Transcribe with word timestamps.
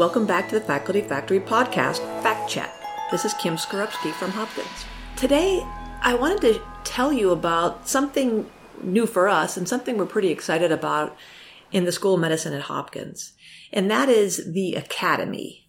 Welcome 0.00 0.24
back 0.24 0.48
to 0.48 0.58
the 0.58 0.64
Faculty 0.64 1.02
Factory 1.02 1.40
podcast, 1.40 1.98
Fact 2.22 2.48
Chat. 2.48 2.72
This 3.10 3.26
is 3.26 3.34
Kim 3.34 3.56
Skarupski 3.56 4.14
from 4.14 4.30
Hopkins. 4.30 4.86
Today, 5.14 5.62
I 6.00 6.14
wanted 6.14 6.40
to 6.40 6.62
tell 6.84 7.12
you 7.12 7.32
about 7.32 7.86
something 7.86 8.48
new 8.82 9.06
for 9.06 9.28
us 9.28 9.58
and 9.58 9.68
something 9.68 9.98
we're 9.98 10.06
pretty 10.06 10.30
excited 10.30 10.72
about 10.72 11.14
in 11.70 11.84
the 11.84 11.92
School 11.92 12.14
of 12.14 12.20
Medicine 12.20 12.54
at 12.54 12.62
Hopkins, 12.62 13.34
and 13.74 13.90
that 13.90 14.08
is 14.08 14.54
the 14.54 14.74
Academy. 14.74 15.68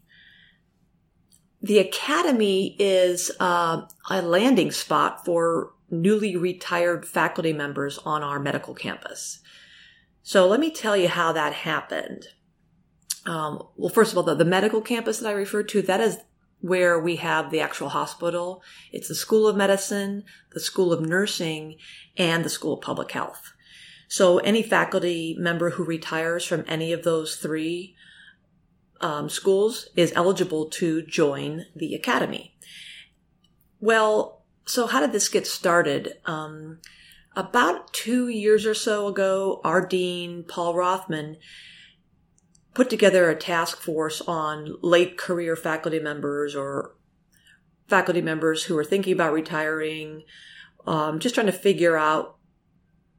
The 1.61 1.79
Academy 1.79 2.77
is 2.79 3.31
uh, 3.41 3.81
a 4.09 4.21
landing 4.21 4.71
spot 4.71 5.25
for 5.25 5.73
newly 5.89 6.37
retired 6.37 7.05
faculty 7.05 7.51
members 7.51 7.97
on 8.05 8.23
our 8.23 8.39
medical 8.39 8.75
campus. 8.75 9.41
So 10.23 10.47
let 10.47 10.61
me 10.61 10.71
tell 10.71 10.95
you 10.95 11.09
how 11.09 11.33
that 11.33 11.51
happened. 11.51 12.27
Um, 13.25 13.63
well, 13.75 13.89
first 13.89 14.11
of 14.11 14.17
all, 14.17 14.23
the, 14.23 14.35
the 14.35 14.45
medical 14.45 14.81
campus 14.81 15.19
that 15.19 15.29
I 15.29 15.33
referred 15.33 15.69
to, 15.69 15.81
that 15.83 16.01
is 16.01 16.19
where 16.59 16.99
we 16.99 17.17
have 17.17 17.51
the 17.51 17.59
actual 17.59 17.89
hospital. 17.89 18.63
It's 18.91 19.07
the 19.07 19.15
School 19.15 19.47
of 19.47 19.55
Medicine, 19.55 20.23
the 20.53 20.59
School 20.59 20.93
of 20.93 21.01
Nursing, 21.01 21.77
and 22.17 22.45
the 22.45 22.49
School 22.49 22.73
of 22.73 22.81
Public 22.81 23.11
Health. 23.11 23.53
So 24.07 24.39
any 24.39 24.61
faculty 24.61 25.35
member 25.39 25.71
who 25.71 25.83
retires 25.83 26.45
from 26.45 26.65
any 26.67 26.91
of 26.91 27.03
those 27.03 27.35
three 27.35 27.95
um, 28.99 29.29
schools 29.29 29.89
is 29.95 30.13
eligible 30.15 30.65
to 30.71 31.01
join 31.01 31.65
the 31.75 31.95
academy. 31.95 32.55
Well, 33.79 34.43
so 34.65 34.85
how 34.85 34.99
did 34.99 35.11
this 35.11 35.29
get 35.29 35.47
started? 35.47 36.13
Um, 36.25 36.79
about 37.35 37.93
two 37.93 38.27
years 38.27 38.65
or 38.65 38.73
so 38.73 39.07
ago, 39.07 39.61
our 39.63 39.85
dean, 39.85 40.43
Paul 40.43 40.75
Rothman, 40.75 41.37
put 42.73 42.89
together 42.89 43.29
a 43.29 43.35
task 43.35 43.81
force 43.81 44.21
on 44.21 44.77
late 44.81 45.17
career 45.17 45.55
faculty 45.55 45.99
members 45.99 46.55
or 46.55 46.95
faculty 47.87 48.21
members 48.21 48.63
who 48.63 48.77
are 48.77 48.85
thinking 48.85 49.13
about 49.13 49.33
retiring, 49.33 50.23
um, 50.87 51.19
just 51.19 51.35
trying 51.35 51.47
to 51.47 51.51
figure 51.51 51.97
out 51.97 52.37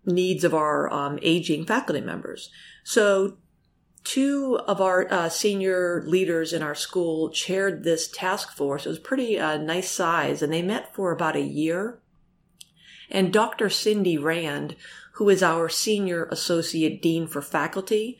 needs 0.04 0.44
of 0.44 0.54
our 0.54 0.92
um, 0.92 1.18
aging 1.22 1.66
faculty 1.66 2.00
members. 2.00 2.50
So 2.82 3.36
two 4.04 4.58
of 4.66 4.80
our 4.80 5.10
uh, 5.12 5.28
senior 5.28 6.02
leaders 6.06 6.52
in 6.52 6.62
our 6.62 6.74
school 6.74 7.30
chaired 7.30 7.84
this 7.84 8.08
task 8.08 8.56
force. 8.56 8.86
It 8.86 8.88
was 8.88 8.98
pretty 8.98 9.38
uh, 9.38 9.58
nice 9.58 9.90
size, 9.90 10.42
and 10.42 10.52
they 10.52 10.62
met 10.62 10.94
for 10.94 11.12
about 11.12 11.36
a 11.36 11.40
year. 11.40 12.00
And 13.10 13.32
Dr. 13.32 13.68
Cindy 13.68 14.16
Rand, 14.16 14.74
who 15.14 15.28
is 15.28 15.42
our 15.42 15.68
senior 15.68 16.24
associate 16.32 17.02
dean 17.02 17.26
for 17.26 17.42
faculty, 17.42 18.18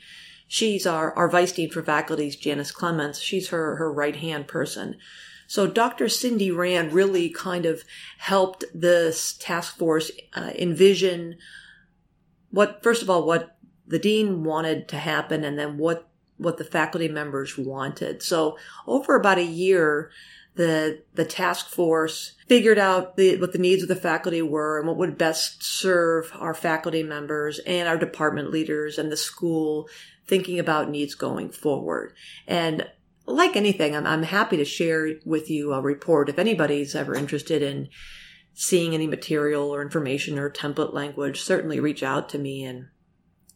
she's 0.53 0.87
our, 0.87 1.15
our 1.15 1.31
vice 1.31 1.51
dean 1.53 1.71
for 1.71 1.83
faculties, 1.83 2.37
Janice 2.37 2.71
Clements. 2.71 3.19
She's 3.19 3.49
her, 3.49 3.77
her 3.77 3.91
right 3.91 4.17
hand 4.17 4.47
person. 4.47 4.99
So 5.47 5.67
Dr. 5.67 6.11
Cindy 6.11 6.51
Rand 6.51 6.93
really 6.93 7.31
kind 7.31 7.65
of 7.65 7.85
helped 8.19 8.67
this 8.75 9.33
task 9.33 9.79
force 9.79 10.11
uh, 10.35 10.51
envision 10.59 11.39
what, 12.51 12.83
first 12.83 13.01
of 13.01 13.09
all, 13.09 13.27
what 13.27 13.57
the 13.87 13.99
dean 13.99 14.45
wanted 14.45 14.89
to 14.89 14.99
happen 14.99 15.43
and 15.43 15.59
then 15.59 15.79
what 15.79 16.09
what 16.37 16.59
the 16.59 16.65
faculty 16.65 17.09
members 17.09 17.57
wanted. 17.57 18.23
So 18.23 18.59
over 18.87 19.15
about 19.15 19.39
a 19.39 19.45
year, 19.45 20.11
the 20.55 21.03
the 21.15 21.25
task 21.25 21.69
force 21.69 22.33
figured 22.47 22.79
out 22.79 23.17
the, 23.17 23.37
what 23.39 23.53
the 23.53 23.59
needs 23.59 23.83
of 23.83 23.89
the 23.89 23.97
faculty 23.97 24.43
were 24.43 24.79
and 24.79 24.87
what 24.87 24.99
would 24.99 25.17
best 25.17 25.63
serve 25.63 26.31
our 26.35 26.53
faculty 26.53 27.03
members 27.03 27.59
and 27.61 27.89
our 27.89 27.97
department 27.97 28.51
leaders 28.51 28.99
and 28.99 29.11
the 29.11 29.17
school 29.17 29.89
thinking 30.33 30.59
about 30.59 30.89
needs 30.89 31.15
going 31.15 31.51
forward. 31.51 32.15
And 32.47 32.89
like 33.27 33.55
anything, 33.55 33.95
I'm, 33.95 34.07
I'm 34.07 34.23
happy 34.23 34.57
to 34.57 34.65
share 34.65 35.17
with 35.27 35.51
you 35.51 35.75
a 35.75 35.81
report 35.83 36.31
if 36.31 36.39
anybody's 36.39 36.95
ever 36.95 37.15
interested 37.15 37.61
in 37.61 37.91
seeing 38.55 38.95
any 38.95 39.07
material 39.07 39.69
or 39.69 39.83
information 39.83 40.39
or 40.39 40.49
template 40.49 40.95
language. 40.95 41.43
Certainly 41.43 41.81
reach 41.81 42.03
out 42.03 42.31
to 42.31 42.39
me 42.39 42.65
and 42.65 42.87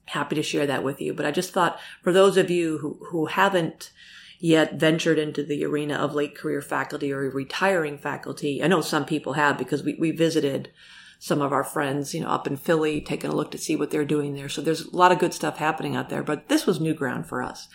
happy 0.04 0.34
to 0.34 0.42
share 0.42 0.66
that 0.66 0.84
with 0.84 1.00
you. 1.00 1.14
But 1.14 1.25
I 1.25 1.31
just 1.31 1.54
thought 1.54 1.81
for 2.03 2.12
those 2.12 2.37
of 2.37 2.50
you 2.50 2.76
who, 2.76 3.00
who 3.08 3.25
haven't 3.25 3.91
yet 4.38 4.75
ventured 4.75 5.19
into 5.19 5.43
the 5.43 5.64
arena 5.64 5.94
of 5.94 6.14
late 6.14 6.37
career 6.37 6.60
faculty 6.60 7.10
or 7.10 7.31
retiring 7.31 7.97
faculty, 7.97 8.62
I 8.62 8.66
know 8.66 8.82
some 8.82 9.06
people 9.06 9.32
have 9.32 9.56
because 9.56 9.82
we, 9.82 9.94
we 9.98 10.10
visited 10.10 10.70
some 11.19 11.41
of 11.41 11.53
our 11.53 11.65
friends, 11.65 12.15
you 12.15 12.21
know, 12.21 12.28
up 12.28 12.47
in 12.47 12.56
Philly, 12.56 13.00
taking 13.00 13.31
a 13.31 13.34
look 13.34 13.50
to 13.50 13.59
see 13.59 13.77
what 13.77 13.91
they're 13.91 14.04
doing 14.04 14.34
there. 14.34 14.49
So 14.49 14.60
there's 14.60 14.87
a 14.87 14.97
lot 14.97 15.12
of 15.12 15.19
good 15.19 15.34
stuff 15.34 15.59
happening 15.59 15.97
out 15.97 16.09
there, 16.09 16.22
but 16.22 16.49
this 16.49 16.66
was 16.66 16.81
new 16.81 16.94
ground 16.94 17.27
for 17.27 17.43
us. 17.43 17.69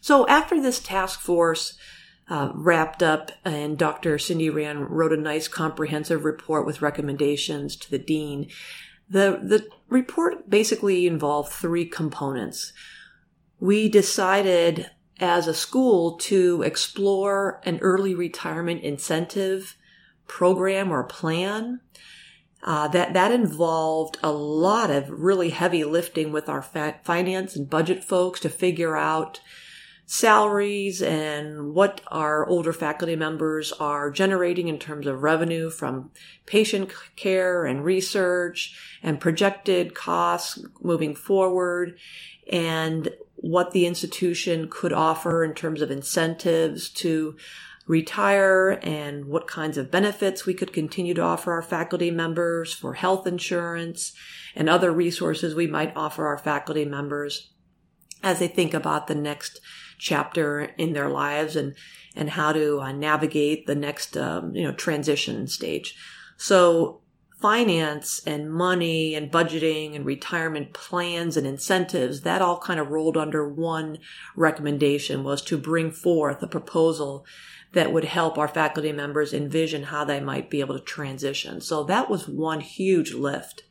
So 0.00 0.26
after 0.28 0.60
this 0.60 0.80
task 0.80 1.20
force 1.20 1.76
uh, 2.28 2.50
wrapped 2.54 3.02
up 3.02 3.32
and 3.44 3.76
Dr. 3.76 4.18
Cindy 4.18 4.50
Rand 4.50 4.90
wrote 4.90 5.12
a 5.12 5.16
nice 5.16 5.48
comprehensive 5.48 6.24
report 6.24 6.66
with 6.66 6.82
recommendations 6.82 7.76
to 7.76 7.90
the 7.90 7.98
dean, 7.98 8.48
the, 9.08 9.40
the 9.42 9.66
report 9.88 10.48
basically 10.48 11.06
involved 11.06 11.52
three 11.52 11.86
components. 11.86 12.72
We 13.60 13.88
decided 13.88 14.90
as 15.20 15.46
a 15.46 15.54
school 15.54 16.16
to 16.16 16.62
explore 16.62 17.60
an 17.64 17.78
early 17.80 18.14
retirement 18.14 18.82
incentive 18.82 19.76
program 20.26 20.90
or 20.90 21.04
plan. 21.04 21.80
Uh, 22.64 22.88
that 22.88 23.12
that 23.12 23.30
involved 23.30 24.16
a 24.22 24.32
lot 24.32 24.90
of 24.90 25.10
really 25.10 25.50
heavy 25.50 25.84
lifting 25.84 26.32
with 26.32 26.48
our 26.48 26.62
finance 26.62 27.54
and 27.54 27.68
budget 27.68 28.02
folks 28.02 28.40
to 28.40 28.48
figure 28.48 28.96
out 28.96 29.38
salaries 30.06 31.02
and 31.02 31.74
what 31.74 32.00
our 32.08 32.46
older 32.46 32.72
faculty 32.72 33.16
members 33.16 33.72
are 33.72 34.10
generating 34.10 34.68
in 34.68 34.78
terms 34.78 35.06
of 35.06 35.22
revenue 35.22 35.68
from 35.68 36.10
patient 36.46 36.90
care 37.16 37.66
and 37.66 37.84
research 37.84 38.78
and 39.02 39.20
projected 39.20 39.94
costs 39.94 40.64
moving 40.82 41.14
forward 41.14 41.98
and 42.50 43.10
what 43.36 43.72
the 43.72 43.86
institution 43.86 44.68
could 44.70 44.92
offer 44.92 45.44
in 45.44 45.54
terms 45.54 45.82
of 45.82 45.90
incentives 45.90 46.88
to 46.88 47.36
retire 47.86 48.78
and 48.82 49.26
what 49.26 49.46
kinds 49.46 49.76
of 49.76 49.90
benefits 49.90 50.46
we 50.46 50.54
could 50.54 50.72
continue 50.72 51.12
to 51.14 51.22
offer 51.22 51.52
our 51.52 51.62
faculty 51.62 52.10
members 52.10 52.72
for 52.72 52.94
health 52.94 53.26
insurance 53.26 54.12
and 54.54 54.68
other 54.68 54.90
resources 54.90 55.54
we 55.54 55.66
might 55.66 55.94
offer 55.96 56.26
our 56.26 56.38
faculty 56.38 56.84
members 56.84 57.52
as 58.22 58.38
they 58.38 58.48
think 58.48 58.72
about 58.72 59.06
the 59.06 59.14
next 59.14 59.60
chapter 59.98 60.62
in 60.78 60.92
their 60.92 61.08
lives 61.08 61.56
and 61.56 61.74
and 62.16 62.30
how 62.30 62.52
to 62.52 62.80
uh, 62.80 62.92
navigate 62.92 63.66
the 63.66 63.74
next 63.74 64.16
um, 64.16 64.54
you 64.54 64.62
know 64.62 64.72
transition 64.72 65.46
stage. 65.46 65.94
So 66.36 67.00
finance 67.44 68.22
and 68.26 68.50
money 68.50 69.14
and 69.14 69.30
budgeting 69.30 69.94
and 69.94 70.06
retirement 70.06 70.72
plans 70.72 71.36
and 71.36 71.46
incentives 71.46 72.22
that 72.22 72.40
all 72.40 72.58
kind 72.58 72.80
of 72.80 72.88
rolled 72.88 73.18
under 73.18 73.46
one 73.46 73.98
recommendation 74.34 75.22
was 75.22 75.42
to 75.42 75.58
bring 75.58 75.90
forth 75.90 76.42
a 76.42 76.46
proposal 76.46 77.26
that 77.74 77.92
would 77.92 78.04
help 78.04 78.38
our 78.38 78.48
faculty 78.48 78.92
members 78.92 79.34
envision 79.34 79.82
how 79.82 80.06
they 80.06 80.20
might 80.20 80.48
be 80.48 80.60
able 80.60 80.78
to 80.78 80.82
transition. 80.86 81.60
So 81.60 81.84
that 81.84 82.08
was 82.08 82.26
one 82.26 82.60
huge 82.60 83.12
lift. 83.12 83.64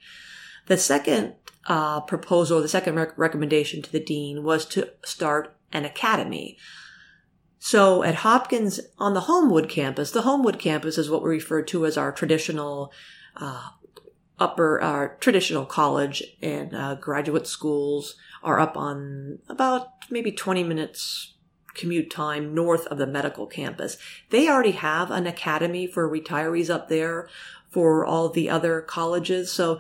The 0.68 0.78
second 0.78 1.34
uh, 1.66 2.02
proposal, 2.02 2.62
the 2.62 2.68
second 2.68 2.94
rec- 2.94 3.18
recommendation 3.18 3.82
to 3.82 3.92
the 3.92 4.00
dean 4.00 4.44
was 4.44 4.68
to 4.68 4.92
start 5.04 5.58
an 5.72 5.84
academy. 5.84 6.60
So 7.58 8.04
at 8.04 8.16
Hopkins 8.16 8.82
on 9.00 9.16
the 9.16 9.22
Homewood 9.22 9.68
campus, 9.68 10.12
the 10.12 10.22
Homewood 10.22 10.60
campus 10.60 11.00
is 11.00 11.10
what 11.10 11.24
we 11.24 11.30
refer 11.30 11.64
to 11.64 11.88
as 11.88 11.98
our 11.98 12.12
traditional 12.12 12.94
uh, 13.36 13.70
upper 14.40 14.82
our 14.82 15.16
traditional 15.20 15.66
college 15.66 16.24
and 16.42 16.76
uh, 16.76 16.96
graduate 16.96 17.48
schools 17.48 18.16
are 18.44 18.60
up 18.60 18.76
on 18.76 19.40
about 19.48 19.90
maybe 20.10 20.32
20 20.32 20.64
minutes 20.64 21.34
commute 21.74 22.12
time 22.12 22.54
north 22.54 22.86
of 22.88 22.98
the 22.98 23.08
medical 23.08 23.48
campus. 23.48 23.98
They 24.30 24.48
already 24.48 24.72
have 24.72 25.12
an 25.12 25.26
academy 25.28 25.88
for 25.88 26.10
retirees 26.10 26.70
up 26.70 26.90
there 26.90 27.28
for 27.70 28.06
all 28.06 28.30
the 28.30 28.50
other 28.50 28.82
colleges. 28.82 29.52
So 29.52 29.80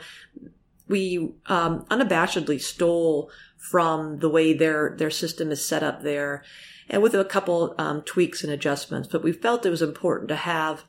we 0.87 1.33
um, 1.45 1.85
unabashedly 1.85 2.59
stole 2.59 3.29
from 3.57 4.19
the 4.19 4.29
way 4.29 4.53
their 4.53 4.95
their 4.97 5.09
system 5.09 5.51
is 5.51 5.65
set 5.65 5.83
up 5.83 6.03
there, 6.03 6.43
and 6.89 7.01
with 7.01 7.13
a 7.13 7.23
couple 7.23 7.75
um, 7.77 8.01
tweaks 8.01 8.43
and 8.43 8.51
adjustments. 8.51 9.07
But 9.09 9.23
we 9.23 9.31
felt 9.31 9.65
it 9.65 9.69
was 9.69 9.81
important 9.81 10.27
to 10.29 10.35
have 10.35 10.83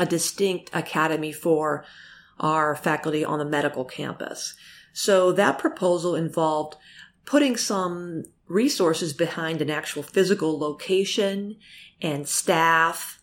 a 0.00 0.06
distinct 0.06 0.70
academy 0.72 1.30
for 1.30 1.84
our 2.40 2.74
faculty 2.74 3.22
on 3.22 3.38
the 3.38 3.44
medical 3.44 3.84
campus. 3.84 4.54
So 4.94 5.30
that 5.32 5.58
proposal 5.58 6.16
involved 6.16 6.76
putting 7.26 7.56
some 7.56 8.24
resources 8.48 9.12
behind 9.12 9.60
an 9.60 9.70
actual 9.70 10.02
physical 10.02 10.58
location 10.58 11.56
and 12.00 12.26
staff 12.26 13.20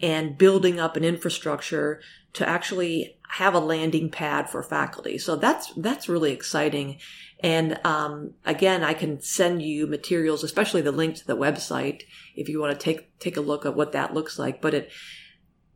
and 0.00 0.36
building 0.36 0.78
up 0.78 0.94
an 0.94 1.04
infrastructure 1.04 2.00
to 2.34 2.48
actually 2.48 3.16
have 3.28 3.54
a 3.54 3.60
landing 3.60 4.10
pad 4.10 4.50
for 4.50 4.62
faculty. 4.62 5.16
So 5.16 5.36
that's 5.36 5.72
that's 5.74 6.08
really 6.08 6.32
exciting. 6.32 6.98
And 7.42 7.80
um, 7.84 8.34
again, 8.44 8.84
I 8.84 8.92
can 8.92 9.22
send 9.22 9.62
you 9.62 9.86
materials, 9.86 10.44
especially 10.44 10.82
the 10.82 10.92
link 10.92 11.16
to 11.16 11.26
the 11.26 11.36
website, 11.36 12.02
if 12.36 12.48
you 12.48 12.60
want 12.60 12.78
to 12.78 12.84
take 12.84 13.18
take 13.18 13.38
a 13.38 13.40
look 13.40 13.64
at 13.64 13.74
what 13.74 13.92
that 13.92 14.12
looks 14.12 14.38
like. 14.38 14.60
But 14.60 14.74
it, 14.74 14.90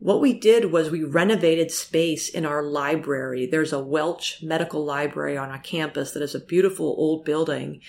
what 0.04 0.20
we 0.20 0.34
did 0.34 0.70
was 0.70 0.90
we 0.90 1.02
renovated 1.02 1.70
space 1.70 2.28
in 2.28 2.44
our 2.44 2.62
library. 2.62 3.46
There's 3.46 3.72
a 3.72 3.82
Welch 3.82 4.42
Medical 4.42 4.84
Library 4.84 5.38
on 5.38 5.48
our 5.48 5.58
campus 5.58 6.10
that 6.10 6.22
is 6.22 6.34
a 6.34 6.40
beautiful 6.40 6.94
old 6.98 7.24
building, 7.24 7.80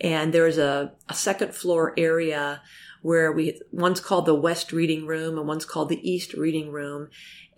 and 0.00 0.32
there's 0.32 0.56
a, 0.56 0.94
a 1.10 1.14
second 1.14 1.54
floor 1.54 1.92
area 1.98 2.62
where 3.02 3.30
we 3.30 3.60
one's 3.70 4.00
called 4.00 4.24
the 4.24 4.34
West 4.34 4.72
Reading 4.72 5.06
Room 5.06 5.36
and 5.36 5.46
one's 5.46 5.66
called 5.66 5.90
the 5.90 6.10
East 6.10 6.32
Reading 6.32 6.72
Room. 6.72 7.10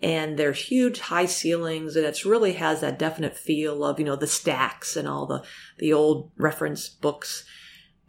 And 0.03 0.37
there's 0.37 0.65
huge 0.65 0.99
high 0.99 1.25
ceilings 1.25 1.95
and 1.95 2.05
it 2.05 2.25
really 2.25 2.53
has 2.53 2.81
that 2.81 2.99
definite 2.99 3.37
feel 3.37 3.81
of, 3.85 3.97
you 3.97 4.03
know, 4.03 4.17
the 4.17 4.27
stacks 4.27 4.97
and 4.97 5.07
all 5.07 5.25
the, 5.25 5.41
the 5.77 5.93
old 5.93 6.31
reference 6.37 6.89
books. 6.89 7.45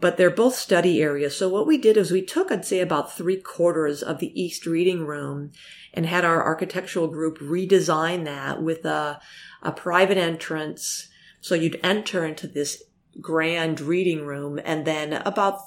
But 0.03 0.17
they're 0.17 0.31
both 0.31 0.57
study 0.57 1.01
areas. 1.01 1.37
So 1.37 1.49
what 1.49 1.67
we 1.67 1.79
did 1.79 1.97
is 1.97 2.11
we 2.11 2.23
took, 2.23 2.51
I'd 2.51 2.65
say 2.65 2.81
about 2.81 3.17
three 3.17 3.41
quarters 3.41 4.03
of 4.03 4.19
the 4.19 4.39
East 4.39 4.67
Reading 4.67 5.07
Room 5.07 5.53
and 5.95 6.07
had 6.07 6.25
our 6.25 6.45
architectural 6.45 7.07
group 7.07 7.39
redesign 7.39 8.25
that 8.25 8.61
with 8.61 8.85
a, 8.85 9.21
a 9.63 9.71
private 9.71 10.19
entrance. 10.19 11.09
So 11.41 11.55
you'd 11.55 11.79
enter 11.85 12.27
into 12.27 12.49
this 12.49 12.83
grand 13.21 13.81
reading 13.81 14.27
room 14.27 14.59
and 14.65 14.85
then 14.85 15.13
about 15.13 15.61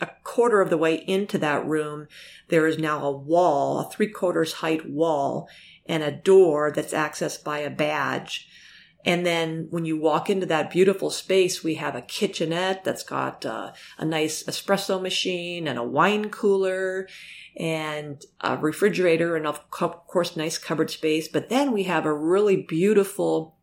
a 0.00 0.08
quarter 0.22 0.60
of 0.60 0.70
the 0.70 0.78
way 0.78 0.94
into 0.94 1.36
that 1.38 1.66
room, 1.66 2.06
there 2.48 2.68
is 2.68 2.78
now 2.78 3.04
a 3.04 3.10
wall, 3.10 3.80
a 3.80 3.90
three 3.90 4.08
quarters 4.08 4.54
height 4.54 4.88
wall, 4.88 5.48
and 5.86 6.04
a 6.04 6.12
door 6.12 6.70
that's 6.70 6.92
accessed 6.92 7.42
by 7.42 7.58
a 7.58 7.70
badge. 7.70 8.48
And 9.04 9.24
then 9.24 9.68
when 9.70 9.84
you 9.84 9.98
walk 9.98 10.28
into 10.28 10.46
that 10.46 10.70
beautiful 10.70 11.10
space, 11.10 11.64
we 11.64 11.76
have 11.76 11.94
a 11.94 12.02
kitchenette 12.02 12.84
that's 12.84 13.02
got 13.02 13.46
uh, 13.46 13.72
a 13.98 14.04
nice 14.04 14.42
espresso 14.42 15.00
machine 15.00 15.66
and 15.66 15.78
a 15.78 15.84
wine 15.84 16.28
cooler 16.28 17.08
and 17.56 18.22
a 18.40 18.56
refrigerator 18.56 19.36
and 19.36 19.46
of 19.46 19.70
course 19.70 20.36
nice 20.36 20.58
cupboard 20.58 20.90
space. 20.90 21.28
But 21.28 21.48
then 21.48 21.72
we 21.72 21.84
have 21.84 22.04
a 22.04 22.14
really 22.14 22.56
beautiful 22.56 23.56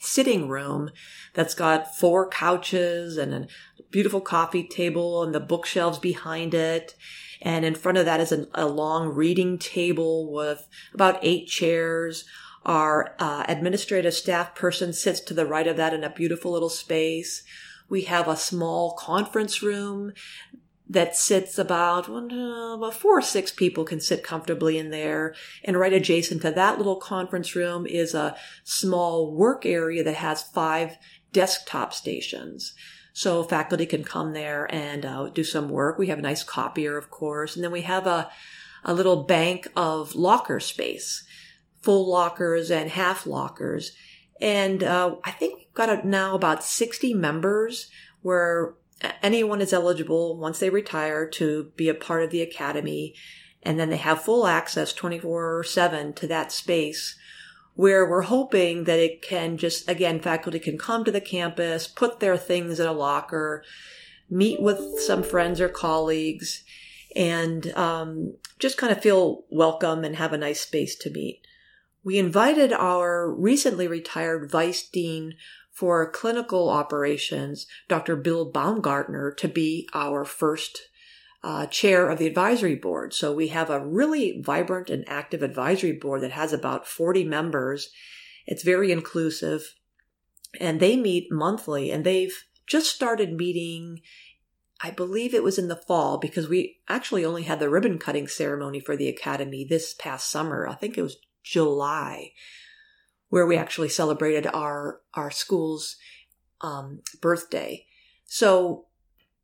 sitting 0.00 0.48
room 0.48 0.90
that's 1.34 1.54
got 1.54 1.96
four 1.96 2.28
couches 2.28 3.16
and 3.16 3.34
a 3.34 3.46
beautiful 3.90 4.20
coffee 4.20 4.66
table 4.66 5.22
and 5.22 5.34
the 5.34 5.40
bookshelves 5.40 5.98
behind 5.98 6.54
it. 6.54 6.94
And 7.42 7.64
in 7.64 7.74
front 7.74 7.98
of 7.98 8.04
that 8.04 8.20
is 8.20 8.32
a, 8.32 8.46
a 8.54 8.66
long 8.66 9.08
reading 9.08 9.58
table 9.58 10.32
with 10.32 10.68
about 10.94 11.18
eight 11.22 11.46
chairs. 11.46 12.24
Our 12.68 13.14
uh, 13.18 13.44
administrative 13.48 14.12
staff 14.12 14.54
person 14.54 14.92
sits 14.92 15.20
to 15.20 15.34
the 15.34 15.46
right 15.46 15.66
of 15.66 15.78
that 15.78 15.94
in 15.94 16.04
a 16.04 16.10
beautiful 16.10 16.52
little 16.52 16.68
space. 16.68 17.42
We 17.88 18.02
have 18.02 18.28
a 18.28 18.36
small 18.36 18.92
conference 18.92 19.62
room 19.62 20.12
that 20.86 21.16
sits 21.16 21.58
about, 21.58 22.10
well, 22.10 22.74
about 22.74 22.92
four 22.92 23.18
or 23.18 23.22
six 23.22 23.50
people 23.50 23.84
can 23.84 24.00
sit 24.00 24.22
comfortably 24.22 24.76
in 24.76 24.90
there. 24.90 25.34
And 25.64 25.78
right 25.78 25.94
adjacent 25.94 26.42
to 26.42 26.50
that 26.50 26.76
little 26.76 26.96
conference 26.96 27.56
room 27.56 27.86
is 27.86 28.12
a 28.12 28.36
small 28.64 29.34
work 29.34 29.64
area 29.64 30.04
that 30.04 30.16
has 30.16 30.42
five 30.42 30.98
desktop 31.32 31.94
stations. 31.94 32.74
So 33.14 33.42
faculty 33.44 33.86
can 33.86 34.04
come 34.04 34.34
there 34.34 34.72
and 34.72 35.06
uh, 35.06 35.30
do 35.30 35.42
some 35.42 35.70
work. 35.70 35.98
We 35.98 36.08
have 36.08 36.18
a 36.18 36.22
nice 36.22 36.42
copier, 36.42 36.98
of 36.98 37.10
course. 37.10 37.56
And 37.56 37.64
then 37.64 37.72
we 37.72 37.82
have 37.82 38.06
a, 38.06 38.30
a 38.84 38.94
little 38.94 39.24
bank 39.24 39.68
of 39.74 40.14
locker 40.14 40.60
space, 40.60 41.24
full 41.80 42.10
lockers 42.10 42.70
and 42.70 42.90
half 42.90 43.26
lockers. 43.26 43.92
And 44.40 44.82
uh, 44.82 45.16
I 45.24 45.30
think 45.32 45.58
we've 45.58 45.74
got 45.74 46.04
now 46.04 46.34
about 46.34 46.64
60 46.64 47.14
members 47.14 47.90
where 48.22 48.74
anyone 49.22 49.60
is 49.60 49.72
eligible 49.72 50.36
once 50.36 50.58
they 50.58 50.70
retire 50.70 51.28
to 51.28 51.72
be 51.76 51.88
a 51.88 51.94
part 51.94 52.22
of 52.22 52.30
the 52.30 52.42
academy. 52.42 53.14
And 53.62 53.78
then 53.78 53.90
they 53.90 53.96
have 53.96 54.22
full 54.22 54.46
access 54.46 54.92
24 54.92 55.64
7 55.64 56.12
to 56.14 56.26
that 56.28 56.52
space 56.52 57.16
where 57.74 58.08
we're 58.08 58.22
hoping 58.22 58.84
that 58.84 58.98
it 58.98 59.22
can 59.22 59.56
just, 59.56 59.88
again, 59.88 60.18
faculty 60.18 60.58
can 60.58 60.76
come 60.76 61.04
to 61.04 61.12
the 61.12 61.20
campus, 61.20 61.86
put 61.86 62.18
their 62.18 62.36
things 62.36 62.80
in 62.80 62.88
a 62.88 62.92
locker, 62.92 63.62
meet 64.28 64.60
with 64.60 64.98
some 65.00 65.22
friends 65.22 65.60
or 65.60 65.68
colleagues, 65.68 66.64
and 67.14 67.72
um, 67.74 68.34
just 68.58 68.76
kind 68.76 68.90
of 68.90 69.00
feel 69.00 69.44
welcome 69.48 70.02
and 70.04 70.16
have 70.16 70.32
a 70.32 70.38
nice 70.38 70.60
space 70.60 70.96
to 70.96 71.10
meet. 71.10 71.40
We 72.04 72.18
invited 72.18 72.72
our 72.72 73.30
recently 73.30 73.88
retired 73.88 74.50
vice 74.50 74.86
dean 74.88 75.34
for 75.70 76.10
clinical 76.10 76.68
operations, 76.70 77.66
Dr. 77.88 78.16
Bill 78.16 78.50
Baumgartner, 78.50 79.32
to 79.32 79.48
be 79.48 79.88
our 79.94 80.24
first 80.24 80.88
uh, 81.42 81.66
chair 81.66 82.08
of 82.10 82.18
the 82.18 82.26
advisory 82.26 82.74
board. 82.74 83.14
So 83.14 83.32
we 83.32 83.48
have 83.48 83.70
a 83.70 83.84
really 83.84 84.40
vibrant 84.40 84.90
and 84.90 85.04
active 85.08 85.42
advisory 85.42 85.92
board 85.92 86.22
that 86.22 86.32
has 86.32 86.52
about 86.52 86.86
40 86.86 87.24
members. 87.24 87.90
It's 88.46 88.62
very 88.62 88.90
inclusive 88.90 89.74
and 90.60 90.80
they 90.80 90.96
meet 90.96 91.30
monthly 91.30 91.90
and 91.90 92.04
they've 92.04 92.44
just 92.66 92.94
started 92.94 93.34
meeting 93.34 94.00
I 94.80 94.92
believe 94.92 95.34
it 95.34 95.42
was 95.42 95.58
in 95.58 95.66
the 95.66 95.74
fall 95.74 96.18
because 96.18 96.48
we 96.48 96.78
actually 96.88 97.24
only 97.24 97.42
had 97.42 97.58
the 97.58 97.68
ribbon 97.68 97.98
cutting 97.98 98.28
ceremony 98.28 98.78
for 98.78 98.96
the 98.96 99.08
academy 99.08 99.66
this 99.68 99.92
past 99.92 100.30
summer. 100.30 100.68
I 100.68 100.74
think 100.74 100.96
it 100.96 101.02
was 101.02 101.16
July 101.48 102.32
where 103.30 103.46
we 103.46 103.56
actually 103.56 103.88
celebrated 103.88 104.46
our 104.46 105.00
our 105.14 105.30
school's 105.30 105.96
um, 106.60 107.00
birthday. 107.20 107.86
So 108.26 108.86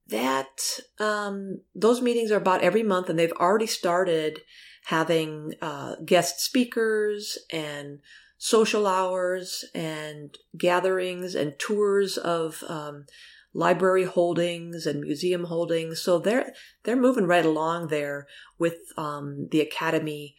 that 0.08 0.60
um, 0.98 1.60
those 1.74 2.02
meetings 2.02 2.30
are 2.30 2.36
about 2.36 2.62
every 2.62 2.82
month, 2.82 3.08
and 3.08 3.18
they've 3.18 3.32
already 3.32 3.66
started 3.66 4.40
having 4.86 5.54
uh, 5.62 5.96
guest 6.04 6.40
speakers 6.40 7.38
and 7.50 8.00
social 8.36 8.86
hours 8.86 9.64
and 9.74 10.36
gatherings 10.56 11.34
and 11.34 11.58
tours 11.58 12.18
of 12.18 12.62
um, 12.68 13.06
library 13.54 14.04
holdings 14.04 14.86
and 14.86 15.00
museum 15.00 15.44
holdings. 15.44 16.02
So 16.02 16.18
they're 16.18 16.52
they're 16.82 16.96
moving 16.96 17.26
right 17.26 17.46
along 17.46 17.88
there 17.88 18.26
with 18.58 18.76
um, 18.98 19.48
the 19.50 19.60
academy 19.60 20.36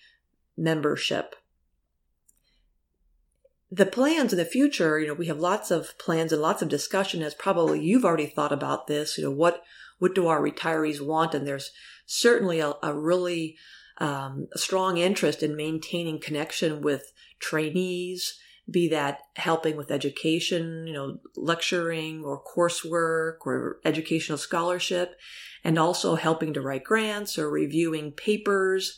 membership 0.57 1.35
the 3.71 3.85
plans 3.85 4.31
in 4.31 4.37
the 4.37 4.45
future, 4.45 4.99
you 4.99 5.07
know, 5.07 5.13
we 5.13 5.27
have 5.27 5.39
lots 5.39 5.71
of 5.71 5.97
plans 5.97 6.31
and 6.31 6.41
lots 6.41 6.61
of 6.61 6.69
discussion 6.69 7.21
as 7.21 7.33
probably 7.33 7.83
you've 7.83 8.05
already 8.05 8.27
thought 8.27 8.51
about 8.53 8.87
this, 8.87 9.17
you 9.17 9.23
know, 9.23 9.31
what, 9.31 9.63
what 9.97 10.13
do 10.13 10.27
our 10.27 10.41
retirees 10.41 11.05
want? 11.05 11.33
And 11.33 11.47
there's 11.47 11.71
certainly 12.05 12.59
a, 12.59 12.73
a 12.83 12.93
really 12.93 13.57
um, 13.97 14.47
a 14.53 14.57
strong 14.57 14.97
interest 14.97 15.41
in 15.41 15.55
maintaining 15.55 16.19
connection 16.19 16.81
with 16.81 17.13
trainees, 17.39 18.37
be 18.69 18.89
that 18.89 19.19
helping 19.35 19.77
with 19.77 19.91
education, 19.91 20.85
you 20.87 20.93
know, 20.93 21.19
lecturing 21.35 22.23
or 22.23 22.41
coursework 22.43 23.37
or 23.45 23.79
educational 23.85 24.37
scholarship, 24.37 25.15
and 25.63 25.79
also 25.79 26.15
helping 26.15 26.53
to 26.53 26.61
write 26.61 26.83
grants 26.83 27.37
or 27.37 27.49
reviewing 27.49 28.11
papers, 28.11 28.97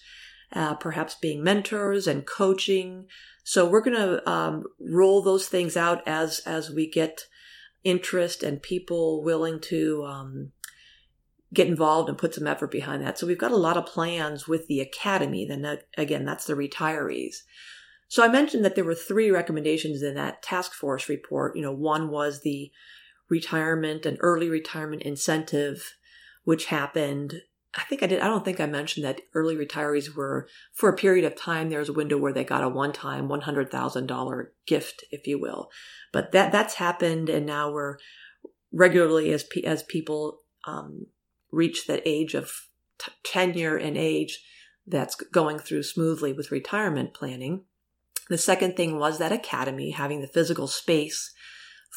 uh, 0.53 0.73
perhaps 0.75 1.15
being 1.15 1.43
mentors 1.43 2.07
and 2.07 2.25
coaching 2.25 3.05
so 3.49 3.65
we're 3.65 3.79
going 3.79 3.95
to 3.95 4.29
um, 4.29 4.65
roll 4.77 5.21
those 5.21 5.47
things 5.47 5.77
out 5.77 6.05
as 6.05 6.39
as 6.39 6.69
we 6.69 6.85
get 6.85 7.27
interest 7.81 8.43
and 8.43 8.61
people 8.61 9.23
willing 9.23 9.61
to 9.61 10.03
um, 10.03 10.51
get 11.53 11.69
involved 11.69 12.09
and 12.09 12.17
put 12.17 12.33
some 12.33 12.45
effort 12.45 12.71
behind 12.71 13.01
that. 13.01 13.17
So 13.17 13.25
we've 13.25 13.37
got 13.37 13.53
a 13.53 13.55
lot 13.55 13.77
of 13.77 13.85
plans 13.85 14.49
with 14.49 14.67
the 14.67 14.81
academy. 14.81 15.45
Then 15.45 15.79
again, 15.97 16.25
that's 16.25 16.43
the 16.43 16.55
retirees. 16.55 17.35
So 18.09 18.21
I 18.21 18.27
mentioned 18.27 18.65
that 18.65 18.75
there 18.75 18.83
were 18.83 18.93
three 18.93 19.31
recommendations 19.31 20.03
in 20.03 20.15
that 20.15 20.43
task 20.43 20.73
force 20.73 21.07
report. 21.07 21.55
You 21.55 21.61
know, 21.61 21.71
one 21.71 22.09
was 22.09 22.41
the 22.41 22.69
retirement 23.29 24.05
and 24.05 24.17
early 24.19 24.49
retirement 24.49 25.03
incentive, 25.03 25.95
which 26.43 26.65
happened 26.65 27.43
I 27.75 27.83
think 27.83 28.01
I 28.01 28.07
did. 28.07 28.21
I 28.21 28.27
don't 28.27 28.43
think 28.43 28.59
I 28.59 28.65
mentioned 28.65 29.05
that 29.05 29.21
early 29.35 29.55
retirees 29.55 30.15
were, 30.15 30.47
for 30.73 30.89
a 30.89 30.95
period 30.95 31.25
of 31.25 31.35
time, 31.35 31.69
there 31.69 31.79
was 31.79 31.89
a 31.89 31.93
window 31.93 32.17
where 32.17 32.33
they 32.33 32.43
got 32.43 32.63
a 32.63 32.69
one-time 32.69 33.27
one 33.27 33.41
hundred 33.41 33.69
thousand 33.69 34.07
dollar 34.07 34.53
gift, 34.65 35.03
if 35.11 35.27
you 35.27 35.39
will. 35.39 35.69
But 36.11 36.31
that 36.31 36.51
that's 36.51 36.75
happened, 36.75 37.29
and 37.29 37.45
now 37.45 37.71
we're 37.71 37.97
regularly 38.71 39.31
as 39.31 39.45
as 39.63 39.83
people 39.83 40.39
um, 40.65 41.07
reach 41.51 41.87
that 41.87 42.01
age 42.05 42.33
of 42.33 42.51
t- 42.97 43.11
tenure 43.23 43.77
and 43.77 43.97
age 43.97 44.43
that's 44.87 45.15
going 45.15 45.59
through 45.59 45.83
smoothly 45.83 46.33
with 46.33 46.51
retirement 46.51 47.13
planning. 47.13 47.65
The 48.29 48.37
second 48.37 48.75
thing 48.75 48.97
was 48.97 49.19
that 49.19 49.31
academy 49.31 49.91
having 49.91 50.21
the 50.21 50.27
physical 50.27 50.67
space 50.67 51.33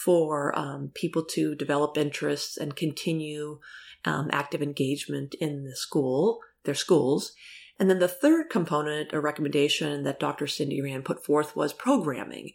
for 0.04 0.56
um, 0.58 0.90
people 0.94 1.24
to 1.24 1.54
develop 1.54 1.96
interests 1.96 2.56
and 2.56 2.76
continue 2.76 3.58
um, 4.04 4.28
active 4.32 4.62
engagement 4.62 5.34
in 5.34 5.64
the 5.64 5.76
school, 5.76 6.40
their 6.64 6.74
schools. 6.74 7.32
And 7.78 7.88
then 7.88 7.98
the 7.98 8.08
third 8.08 8.50
component 8.50 9.14
or 9.14 9.20
recommendation 9.20 10.02
that 10.04 10.20
Dr. 10.20 10.46
Cindy 10.46 10.82
Rand 10.82 11.04
put 11.04 11.24
forth 11.24 11.56
was 11.56 11.72
programming. 11.72 12.52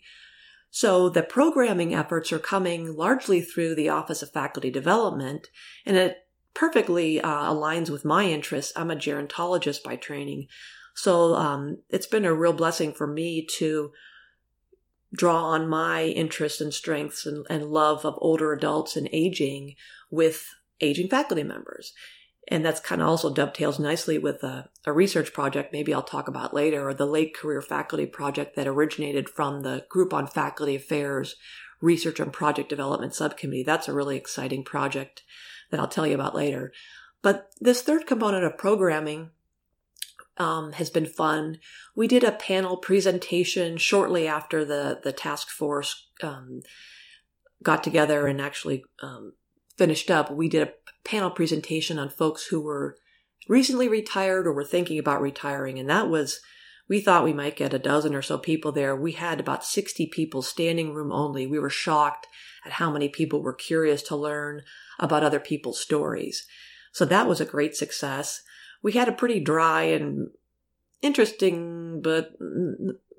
So 0.70 1.10
the 1.10 1.24
programming 1.24 1.96
efforts 1.96 2.32
are 2.34 2.40
coming 2.40 2.96
largely 2.96 3.42
through 3.42 3.76
the 3.76 3.90
Office 3.90 4.22
of 4.22 4.32
Faculty 4.32 4.70
Development, 4.70 5.48
and 5.86 5.96
it 5.96 6.28
perfectly 6.54 7.22
uh, 7.22 7.52
aligns 7.52 7.90
with 7.90 8.06
my 8.06 8.26
interests. 8.26 8.74
I'm 8.76 8.92
a 8.92 8.96
gerontologist 8.96 9.84
by 9.84 9.96
training. 9.96 10.48
So 10.94 11.36
um, 11.36 11.78
it's 11.90 12.08
been 12.08 12.26
a 12.26 12.34
real 12.34 12.54
blessing 12.54 12.94
for 12.94 13.08
me 13.08 13.46
to 13.58 13.92
draw 15.14 15.46
on 15.46 15.68
my 15.68 16.04
interests 16.04 16.62
and 16.62 16.74
strengths 16.74 17.26
and, 17.26 17.46
and 17.50 17.72
love 17.72 18.06
of 18.06 18.16
older 18.18 18.52
adults 18.54 18.96
and 18.96 19.10
aging 19.12 19.76
with 20.10 20.48
aging 20.82 21.10
faculty 21.10 21.44
members. 21.44 21.94
And 22.48 22.64
that's 22.64 22.80
kind 22.80 23.02
of 23.02 23.08
also 23.08 23.34
dovetails 23.34 23.80
nicely 23.80 24.20
with 24.20 24.44
a, 24.44 24.70
a, 24.86 24.94
research 24.94 25.34
project, 25.34 25.74
maybe 25.74 25.94
I'll 25.94 26.04
talk 26.04 26.28
about 26.28 26.54
later, 26.54 26.88
or 26.88 26.94
the 26.94 27.08
late 27.08 27.36
career 27.36 27.62
faculty 27.62 28.06
project 28.06 28.56
that 28.56 28.68
originated 28.68 29.30
from 29.30 29.62
the 29.62 29.86
Group 29.90 30.14
on 30.14 30.28
Faculty 30.28 30.76
Affairs 30.76 31.38
Research 31.82 32.20
and 32.20 32.32
Project 32.32 32.70
Development 32.70 33.16
Subcommittee. 33.16 33.64
That's 33.64 33.88
a 33.88 33.94
really 33.94 34.16
exciting 34.16 34.64
project 34.64 35.24
that 35.72 35.80
I'll 35.80 35.88
tell 35.88 36.06
you 36.06 36.14
about 36.14 36.36
later. 36.36 36.72
But 37.24 37.50
this 37.60 37.82
third 37.82 38.06
component 38.06 38.44
of 38.44 38.58
programming 38.60 39.32
um, 40.38 40.74
has 40.74 40.90
been 40.90 41.06
fun. 41.06 41.60
We 41.96 42.08
did 42.08 42.24
a 42.24 42.32
panel 42.32 42.78
presentation 42.78 43.78
shortly 43.78 44.28
after 44.28 44.66
the 44.66 45.00
the 45.04 45.14
task 45.14 45.50
force 45.50 46.08
um, 46.22 46.62
got 47.64 47.84
together 47.84 48.28
and 48.28 48.42
actually 48.42 48.84
um, 49.02 49.34
finished 49.78 50.12
up. 50.12 50.32
We 50.32 50.50
did 50.50 50.68
a 50.68 50.74
panel 51.04 51.32
presentation 51.32 52.00
on 52.00 52.10
folks 52.10 52.48
who 52.48 52.62
were 52.62 52.98
recently 53.48 53.88
retired 53.88 54.48
or 54.48 54.54
were 54.54 54.64
thinking 54.64 55.00
about 55.00 55.22
retiring, 55.22 55.80
and 55.80 55.90
that 55.90 56.10
was. 56.10 56.40
We 56.88 57.02
thought 57.02 57.24
we 57.24 57.34
might 57.34 57.56
get 57.56 57.74
a 57.74 57.80
dozen 57.80 58.14
or 58.14 58.22
so 58.22 58.38
people 58.38 58.72
there. 58.72 58.96
We 58.96 59.14
had 59.14 59.40
about 59.40 59.66
60 59.66 60.06
people 60.14 60.44
standing 60.44 60.94
room 60.94 61.12
only. 61.12 61.48
We 61.48 61.58
were 61.58 61.72
shocked 61.72 62.28
at 62.64 62.74
how 62.74 62.92
many 62.92 63.10
people 63.10 63.42
were 63.42 63.56
curious 63.56 64.04
to 64.04 64.16
learn 64.16 64.62
about 65.00 65.24
other 65.24 65.40
people's 65.40 65.80
stories. 65.80 66.46
So 66.92 67.04
that 67.06 67.28
was 67.28 67.42
a 67.42 67.46
great 67.46 67.76
success 67.76 68.44
we 68.86 68.92
had 68.92 69.08
a 69.08 69.14
pretty 69.14 69.40
dry 69.40 69.82
and 69.82 70.28
interesting 71.02 72.02
but 72.04 72.34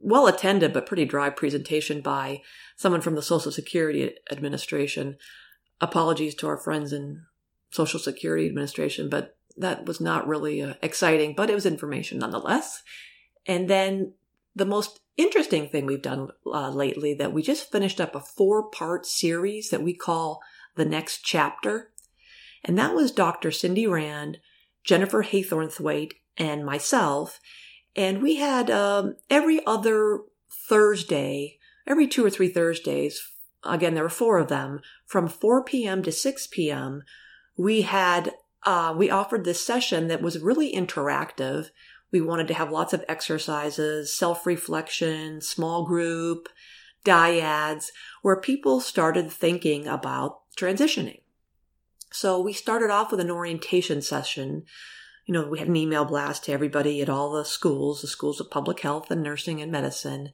well 0.01 0.29
attended 0.29 0.73
but 0.73 0.87
pretty 0.87 1.05
dry 1.05 1.29
presentation 1.29 2.01
by 2.01 2.41
someone 2.77 3.01
from 3.01 3.17
the 3.17 3.21
Social 3.23 3.51
Security 3.51 4.15
Administration. 4.31 5.17
Apologies 5.81 6.35
to 6.37 6.49
our 6.49 6.57
friends 6.57 6.93
in 6.93 7.23
Social 7.71 8.01
Security 8.01 8.47
Administration, 8.47 9.09
but 9.09 9.37
that 9.57 9.87
was 9.87 10.01
not 10.01 10.27
really 10.27 10.63
uh, 10.63 10.75
exciting, 10.83 11.35
but 11.35 11.51
it 11.51 11.55
was 11.55 11.67
information 11.67 12.19
nonetheless. 12.19 12.83
And 13.47 13.69
then 13.69 14.15
the 14.55 14.67
most 14.67 15.01
interesting 15.17 15.69
thing 15.69 15.87
we've 15.87 16.03
done 16.03 16.29
uh, 16.47 16.71
lately 16.71 17.15
that 17.15 17.33
we 17.33 17.43
just 17.43 17.71
finished 17.71 18.01
up 18.01 18.15
a 18.15 18.21
four 18.21 18.71
part 18.71 19.07
series 19.07 19.71
that 19.71 19.83
we 19.83 19.95
call 19.95 20.41
The 20.77 20.85
Next 20.85 21.23
Chapter. 21.23 21.91
And 22.65 22.79
that 22.79 22.95
was 22.95 23.13
Dr. 23.13 23.51
Cindy 23.51 23.87
Rand 23.87 24.39
Jennifer 24.87 25.25
Haythornthwaite, 25.25 26.13
and 26.39 26.65
myself. 26.65 27.41
And 27.95 28.23
we 28.23 28.37
had 28.37 28.71
um, 28.71 29.17
every 29.29 29.65
other 29.67 30.21
Thursday, 30.69 31.59
every 31.87 32.07
two 32.07 32.25
or 32.25 32.31
three 32.31 32.49
Thursdays, 32.49 33.21
again, 33.69 33.95
there 33.95 34.03
were 34.03 34.09
four 34.09 34.39
of 34.39 34.49
them, 34.49 34.81
from 35.07 35.29
4 35.29 35.65
p.m. 35.65 36.03
to 36.03 36.13
6 36.13 36.47
p.m., 36.49 37.03
we 37.57 37.83
had, 37.83 38.35
uh, 38.65 38.95
we 38.97 39.11
offered 39.11 39.45
this 39.45 39.65
session 39.65 40.09
that 40.09 40.23
was 40.23 40.39
really 40.39 40.73
interactive. 40.73 41.71
We 42.13 42.21
wanted 42.21 42.49
to 42.49 42.55
have 42.55 42.71
lots 42.71 42.93
of 42.93 43.05
exercises, 43.09 44.13
self 44.13 44.47
reflection, 44.47 45.41
small 45.41 45.85
group, 45.85 46.49
dyads, 47.05 47.87
where 48.23 48.41
people 48.41 48.81
started 48.81 49.31
thinking 49.31 49.87
about 49.87 50.41
transitioning. 50.57 51.21
So 52.13 52.41
we 52.41 52.53
started 52.53 52.91
off 52.91 53.11
with 53.11 53.21
an 53.21 53.31
orientation 53.31 54.03
session. 54.03 54.65
You 55.27 55.35
know, 55.35 55.49
we 55.49 55.59
had 55.59 55.69
an 55.69 55.77
email 55.77 56.05
blast 56.05 56.45
to 56.45 56.53
everybody 56.53 57.01
at 57.01 57.09
all 57.09 57.33
the 57.33 57.45
schools, 57.45 58.01
the 58.01 58.07
schools 58.07 58.41
of 58.41 58.51
public 58.51 58.81
health 58.81 59.11
and 59.11 59.23
nursing 59.23 59.61
and 59.61 59.73
medicine, 59.73 60.31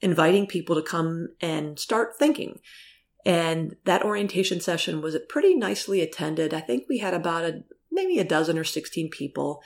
inviting 0.00 0.46
people 0.46 0.76
to 0.76 0.82
come 0.82 1.28
and 1.40 1.78
start 1.78 2.18
thinking. 2.18 2.60
And 3.24 3.76
that 3.84 4.04
orientation 4.04 4.60
session 4.60 5.00
was 5.00 5.16
pretty 5.28 5.54
nicely 5.54 6.00
attended. 6.00 6.54
I 6.54 6.60
think 6.60 6.84
we 6.88 6.98
had 6.98 7.14
about 7.14 7.44
a 7.44 7.64
maybe 7.90 8.18
a 8.18 8.24
dozen 8.24 8.58
or 8.58 8.64
16 8.64 9.10
people. 9.10 9.60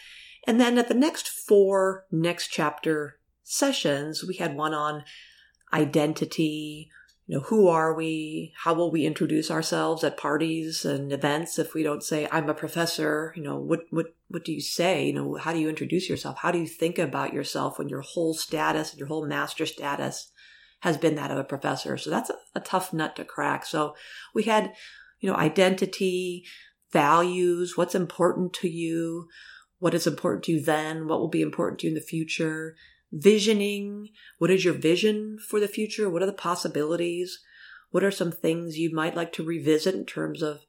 And 0.47 0.61
then 0.61 0.79
at 0.79 0.89
the 0.89 0.95
next 0.95 1.29
four 1.29 2.07
next 2.11 2.49
chapter 2.49 3.19
sessions, 3.43 4.25
we 4.25 4.37
had 4.37 4.57
one 4.57 4.75
on 4.75 5.05
identity, 5.73 6.91
you 7.27 7.37
know, 7.37 7.45
who 7.45 7.69
are 7.69 7.95
we? 7.95 8.53
How 8.57 8.75
will 8.75 8.91
we 8.91 9.07
introduce 9.07 9.51
ourselves 9.51 10.03
at 10.03 10.17
parties 10.17 10.85
and 10.85 11.13
events 11.13 11.59
if 11.59 11.73
we 11.73 11.83
don't 11.83 12.03
say, 12.03 12.29
I'm 12.33 12.49
a 12.51 12.55
professor? 12.55 13.33
You 13.37 13.43
know, 13.43 13.57
what, 13.57 13.85
what, 13.91 14.15
what 14.29 14.45
do 14.45 14.53
you 14.53 14.61
say? 14.61 15.07
You 15.07 15.13
know, 15.13 15.35
how 15.37 15.53
do 15.53 15.61
you 15.61 15.69
introduce 15.69 16.09
yourself? 16.09 16.39
How 16.39 16.51
do 16.51 16.59
you 16.59 16.67
think 16.67 16.99
about 16.99 17.33
yourself 17.33 17.79
when 17.79 17.89
your 17.89 18.01
whole 18.01 18.35
status, 18.35 18.97
your 18.97 19.07
whole 19.07 19.27
master 19.27 19.67
status 19.67 20.33
has 20.81 20.97
been 20.97 21.15
that 21.15 21.31
of 21.31 21.39
a 21.39 21.45
professor? 21.45 21.97
So 21.97 22.11
that's 22.11 22.31
a, 22.31 22.35
a 22.57 22.61
tough 22.61 22.93
nut 22.93 23.15
to 23.17 23.25
crack. 23.25 23.67
So 23.67 23.95
we 24.35 24.43
had, 24.43 24.73
you 25.21 25.31
know, 25.31 25.37
identity, 25.37 26.45
values, 26.93 27.77
what's 27.77 27.95
important 27.95 28.53
to 28.55 28.69
you, 28.69 29.29
what 29.79 29.95
is 29.95 30.07
important 30.07 30.45
to 30.45 30.53
you 30.53 30.61
then, 30.61 31.07
what 31.07 31.21
will 31.21 31.29
be 31.29 31.43
important 31.43 31.81
to 31.81 31.87
you 31.87 31.93
in 31.93 31.95
the 31.95 32.01
future, 32.01 32.77
visioning. 33.13 34.09
What 34.39 34.51
is 34.51 34.65
your 34.65 34.75
vision 34.75 35.39
for 35.39 35.61
the 35.61 35.69
future? 35.69 36.09
What 36.09 36.23
are 36.23 36.27
the 36.27 36.33
possibilities? 36.33 37.41
What 37.91 38.03
are 38.03 38.11
some 38.11 38.33
things 38.33 38.79
you 38.79 38.93
might 38.93 39.15
like 39.15 39.33
to 39.35 39.45
revisit 39.45 39.95
in 39.95 40.07
terms 40.07 40.43
of 40.43 40.65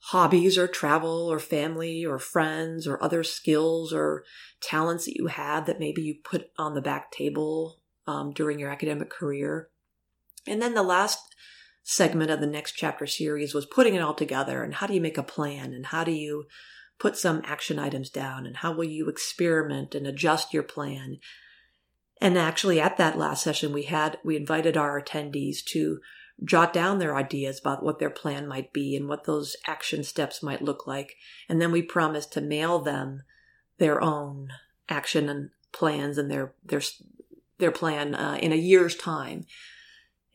hobbies 0.00 0.56
or 0.56 0.68
travel 0.68 1.26
or 1.26 1.38
family 1.38 2.04
or 2.04 2.18
friends 2.18 2.86
or 2.86 3.02
other 3.02 3.24
skills 3.24 3.92
or 3.92 4.24
talents 4.60 5.06
that 5.06 5.16
you 5.16 5.26
have 5.26 5.66
that 5.66 5.80
maybe 5.80 6.02
you 6.02 6.16
put 6.22 6.50
on 6.58 6.74
the 6.74 6.82
back 6.82 7.10
table 7.10 7.80
um, 8.06 8.32
during 8.32 8.58
your 8.58 8.70
academic 8.70 9.10
career? 9.10 9.70
And 10.46 10.62
then 10.62 10.74
the 10.74 10.82
last 10.82 11.34
segment 11.82 12.30
of 12.30 12.40
the 12.40 12.46
next 12.46 12.72
chapter 12.72 13.06
series 13.06 13.54
was 13.54 13.64
putting 13.64 13.94
it 13.94 14.02
all 14.02 14.14
together 14.14 14.62
and 14.62 14.74
how 14.74 14.86
do 14.86 14.92
you 14.92 15.00
make 15.00 15.16
a 15.16 15.22
plan 15.22 15.72
and 15.72 15.86
how 15.86 16.04
do 16.04 16.12
you 16.12 16.44
put 16.98 17.16
some 17.16 17.42
action 17.44 17.78
items 17.78 18.10
down 18.10 18.46
and 18.46 18.56
how 18.56 18.72
will 18.72 18.84
you 18.84 19.08
experiment 19.08 19.94
and 19.94 20.06
adjust 20.06 20.52
your 20.52 20.62
plan. 20.62 21.18
And 22.20 22.36
actually 22.36 22.80
at 22.80 22.96
that 22.96 23.18
last 23.18 23.42
session 23.42 23.72
we 23.72 23.84
had 23.84 24.18
we 24.24 24.36
invited 24.36 24.76
our 24.76 25.00
attendees 25.00 25.64
to 25.66 26.00
jot 26.44 26.72
down 26.72 26.98
their 26.98 27.16
ideas 27.16 27.58
about 27.60 27.82
what 27.82 27.98
their 27.98 28.10
plan 28.10 28.46
might 28.46 28.72
be 28.72 28.96
and 28.96 29.08
what 29.08 29.24
those 29.24 29.56
action 29.66 30.04
steps 30.04 30.42
might 30.42 30.62
look 30.62 30.86
like. 30.86 31.16
And 31.48 31.60
then 31.60 31.72
we 31.72 31.82
promised 31.82 32.32
to 32.32 32.40
mail 32.40 32.78
them 32.80 33.22
their 33.78 34.00
own 34.02 34.48
action 34.88 35.28
and 35.28 35.50
plans 35.72 36.18
and 36.18 36.30
their 36.30 36.54
their 36.64 36.80
their 37.58 37.72
plan 37.72 38.14
uh, 38.14 38.38
in 38.40 38.52
a 38.52 38.56
year's 38.56 38.94
time. 38.94 39.46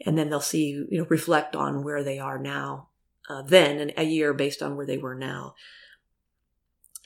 And 0.06 0.18
then 0.18 0.30
they'll 0.30 0.42
see 0.42 0.86
you 0.90 1.00
know 1.00 1.08
reflect 1.10 1.56
on 1.56 1.84
where 1.84 2.04
they 2.04 2.20
are 2.20 2.40
now 2.40 2.90
uh, 3.30 3.42
then 3.42 3.80
and 3.80 3.94
a 3.98 4.04
year 4.04 4.34
based 4.34 4.62
on 4.62 4.76
where 4.76 4.86
they 4.86 4.98
were 4.98 5.16
now 5.16 5.56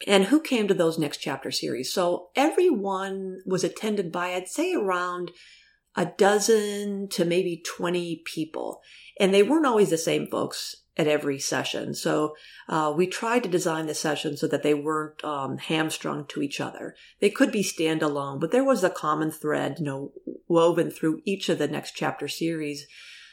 and 0.06 0.26
who 0.26 0.40
came 0.40 0.68
to 0.68 0.74
those 0.74 1.00
next 1.00 1.18
chapter 1.18 1.50
series. 1.50 1.92
So 1.92 2.30
everyone 2.36 3.40
was 3.46 3.64
attended 3.64 4.12
by, 4.12 4.34
I'd 4.34 4.48
say, 4.48 4.74
around 4.74 5.32
a 5.96 6.06
dozen 6.06 7.08
to 7.10 7.26
maybe 7.26 7.64
20 7.66 8.22
people. 8.26 8.82
And 9.20 9.34
they 9.34 9.42
weren't 9.42 9.66
always 9.66 9.90
the 9.90 9.98
same 9.98 10.28
folks 10.28 10.76
at 10.98 11.08
every 11.08 11.40
session. 11.40 11.94
So 11.94 12.36
uh, 12.70 12.94
we 12.96 13.08
tried 13.08 13.44
to 13.44 13.50
design 13.50 13.88
the 13.88 13.96
session 13.96 14.38
so 14.38 14.48
that 14.48 14.64
they 14.64 14.74
weren't 14.74 15.24
um, 15.24 15.58
hamstrung 15.58 16.26
to 16.28 16.42
each 16.42 16.60
other. 16.60 16.96
They 17.20 17.30
could 17.30 17.52
be 17.52 17.64
standalone, 17.64 18.40
but 18.40 18.52
there 18.52 18.64
was 18.64 18.84
a 18.84 18.90
common 18.90 19.32
thread, 19.32 19.78
you 19.80 19.86
know, 19.86 20.12
woven 20.48 20.90
through 20.90 21.22
each 21.26 21.50
of 21.50 21.60
the 21.60 21.68
next 21.68 21.92
chapter 21.92 22.28
series, 22.28 22.88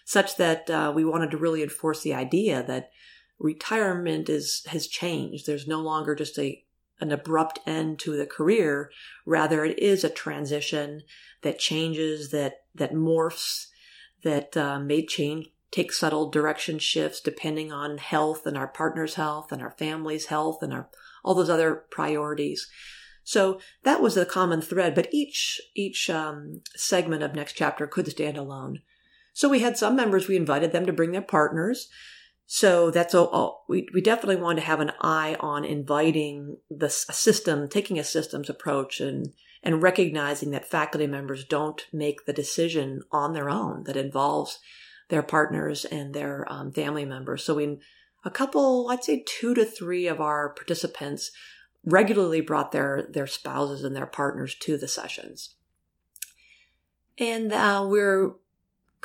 such 0.04 0.37
that 0.37 0.68
uh, 0.68 0.92
we 0.94 1.04
wanted 1.04 1.30
to 1.30 1.38
really 1.38 1.62
enforce 1.62 2.02
the 2.02 2.14
idea 2.14 2.62
that 2.62 2.90
retirement 3.38 4.29
is 4.29 4.62
has 4.69 4.87
changed. 4.87 5.47
There's 5.47 5.67
no 5.67 5.81
longer 5.81 6.14
just 6.14 6.38
a 6.38 6.64
an 7.00 7.11
abrupt 7.12 7.59
end 7.67 7.99
to 8.00 8.17
the 8.17 8.26
career. 8.26 8.91
Rather, 9.26 9.64
it 9.64 9.79
is 9.79 10.05
a 10.05 10.11
transition 10.11 11.03
that 11.43 11.59
changes, 11.59 12.31
that 12.31 12.64
that 12.75 12.93
morphs, 12.93 13.67
that 14.23 14.57
uh, 14.57 14.79
may 14.79 15.05
change, 15.05 15.49
take 15.71 15.93
subtle 15.93 16.31
direction 16.31 16.79
shifts 16.79 17.21
depending 17.21 17.73
on 17.73 17.99
health 17.99 18.47
and 18.47 18.57
our 18.57 18.69
partner's 18.69 19.14
health 19.14 19.50
and 19.50 19.61
our 19.61 19.73
family's 19.73 20.26
health 20.26 20.62
and 20.62 20.73
our 20.73 20.88
all 21.25 21.35
those 21.35 21.50
other 21.50 21.85
priorities. 21.91 22.69
So 23.25 23.59
that 23.83 24.03
was 24.03 24.14
the 24.14 24.26
common 24.26 24.61
thread, 24.61 24.95
but 24.95 25.09
each 25.12 25.61
each 25.75 26.09
um, 26.11 26.62
segment 26.76 27.23
of 27.23 27.35
next 27.35 27.55
chapter 27.55 27.87
could 27.87 28.09
stand 28.09 28.37
alone. 28.37 28.83
So 29.33 29.49
we 29.49 29.61
had 29.61 29.76
some 29.76 29.97
members 29.97 30.29
we 30.29 30.37
invited 30.37 30.71
them 30.73 30.87
to 30.87 30.93
bring 30.93 31.11
their 31.11 31.23
partners 31.23 31.88
So 32.46 32.90
that's 32.90 33.14
all. 33.14 33.64
We, 33.68 33.88
we 33.94 34.00
definitely 34.00 34.36
want 34.36 34.58
to 34.58 34.64
have 34.64 34.80
an 34.80 34.92
eye 35.00 35.36
on 35.40 35.64
inviting 35.64 36.58
the 36.70 36.90
system, 36.90 37.68
taking 37.68 37.98
a 37.98 38.04
systems 38.04 38.50
approach 38.50 39.00
and, 39.00 39.32
and 39.62 39.82
recognizing 39.82 40.50
that 40.50 40.68
faculty 40.68 41.06
members 41.06 41.44
don't 41.44 41.86
make 41.92 42.26
the 42.26 42.32
decision 42.32 43.02
on 43.10 43.32
their 43.32 43.48
own 43.48 43.84
that 43.84 43.96
involves 43.96 44.58
their 45.08 45.22
partners 45.22 45.84
and 45.86 46.14
their 46.14 46.50
um, 46.52 46.70
family 46.72 47.04
members. 47.04 47.44
So 47.44 47.54
we, 47.54 47.78
a 48.24 48.30
couple, 48.30 48.88
I'd 48.90 49.04
say 49.04 49.24
two 49.26 49.54
to 49.54 49.64
three 49.64 50.06
of 50.06 50.20
our 50.20 50.50
participants 50.50 51.30
regularly 51.84 52.40
brought 52.40 52.72
their, 52.72 53.06
their 53.10 53.26
spouses 53.26 53.84
and 53.84 53.96
their 53.96 54.06
partners 54.06 54.54
to 54.60 54.76
the 54.76 54.88
sessions. 54.88 55.54
And 57.18 57.52
uh, 57.52 57.86
we're 57.88 58.32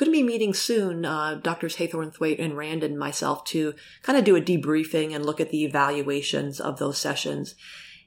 going 0.00 0.10
to 0.10 0.18
be 0.18 0.22
meeting 0.22 0.54
soon, 0.54 1.04
uh, 1.04 1.34
Doctors 1.34 1.76
Haythornthwaite 1.76 2.42
and 2.42 2.56
Rand 2.56 2.82
and 2.82 2.98
myself 2.98 3.44
to 3.44 3.74
kind 4.02 4.18
of 4.18 4.24
do 4.24 4.34
a 4.34 4.40
debriefing 4.40 5.14
and 5.14 5.26
look 5.26 5.40
at 5.40 5.50
the 5.50 5.62
evaluations 5.62 6.58
of 6.58 6.78
those 6.78 6.96
sessions. 6.96 7.54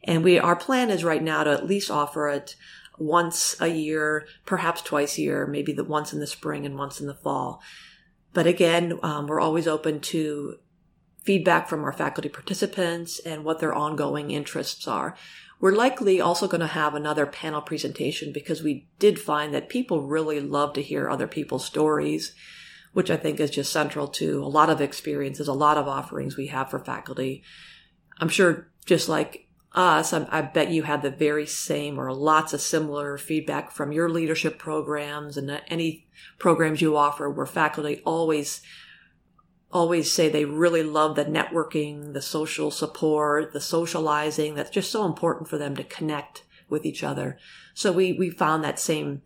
And 0.03 0.23
we, 0.23 0.39
our 0.39 0.55
plan 0.55 0.89
is 0.89 1.03
right 1.03 1.21
now 1.21 1.43
to 1.43 1.51
at 1.51 1.67
least 1.67 1.91
offer 1.91 2.29
it 2.29 2.55
once 2.97 3.55
a 3.61 3.67
year, 3.67 4.27
perhaps 4.43 4.81
twice 4.81 5.19
a 5.19 5.21
year, 5.21 5.45
maybe 5.45 5.71
the 5.71 5.83
once 5.83 6.13
in 6.13 6.19
the 6.19 6.25
spring 6.25 6.65
and 6.65 6.79
once 6.79 6.99
in 6.99 7.05
the 7.05 7.13
fall. 7.13 7.61
But 8.33 8.47
again, 8.47 8.97
um, 9.03 9.27
we're 9.27 9.39
always 9.39 9.67
open 9.67 9.99
to 9.99 10.57
feedback 11.23 11.69
from 11.69 11.83
our 11.83 11.93
faculty 11.93 12.27
participants 12.27 13.19
and 13.19 13.45
what 13.45 13.59
their 13.59 13.73
ongoing 13.73 14.31
interests 14.31 14.87
are. 14.87 15.15
We're 15.59 15.75
likely 15.75 16.19
also 16.19 16.47
going 16.47 16.61
to 16.61 16.67
have 16.67 16.93
another 16.93 17.25
panel 17.25 17.61
presentation 17.61 18.33
because 18.33 18.61
we 18.61 18.87
did 18.99 19.19
find 19.19 19.53
that 19.53 19.69
people 19.69 20.07
really 20.07 20.39
love 20.39 20.73
to 20.73 20.81
hear 20.81 21.09
other 21.09 21.27
people's 21.27 21.65
stories, 21.65 22.35
which 22.91 23.09
I 23.09 23.17
think 23.17 23.39
is 23.39 23.49
just 23.49 23.71
central 23.71 24.07
to 24.09 24.43
a 24.43 24.47
lot 24.47 24.69
of 24.69 24.81
experiences, 24.81 25.47
a 25.47 25.53
lot 25.53 25.77
of 25.77 25.87
offerings 25.87 26.35
we 26.35 26.47
have 26.47 26.69
for 26.69 26.79
faculty. 26.79 27.43
I'm 28.19 28.29
sure 28.29 28.69
just 28.85 29.07
like 29.07 29.47
us, 29.73 30.13
I, 30.13 30.27
I 30.29 30.41
bet 30.41 30.69
you 30.69 30.83
had 30.83 31.01
the 31.01 31.09
very 31.09 31.45
same 31.45 31.99
or 31.99 32.13
lots 32.13 32.53
of 32.53 32.61
similar 32.61 33.17
feedback 33.17 33.71
from 33.71 33.91
your 33.91 34.09
leadership 34.09 34.59
programs 34.59 35.37
and 35.37 35.61
any 35.67 36.07
programs 36.37 36.81
you 36.81 36.95
offer 36.95 37.29
where 37.29 37.45
faculty 37.45 38.01
always 38.05 38.61
always 39.73 40.11
say 40.11 40.29
they 40.29 40.45
really 40.45 40.83
love 40.83 41.15
the 41.15 41.25
networking, 41.25 42.13
the 42.13 42.21
social 42.21 42.71
support, 42.71 43.51
the 43.51 43.59
socializing. 43.59 44.55
That's 44.55 44.69
just 44.69 44.91
so 44.91 45.05
important 45.05 45.49
for 45.49 45.57
them 45.57 45.75
to 45.75 45.83
connect 45.83 46.43
with 46.69 46.85
each 46.85 47.03
other. 47.03 47.37
So 47.73 47.91
we, 47.91 48.13
we 48.13 48.29
found 48.29 48.63
that 48.63 48.79
same, 48.79 49.23